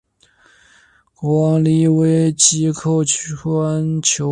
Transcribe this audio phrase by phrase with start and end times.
[1.13, 4.19] 国王黎维祁叩关求救。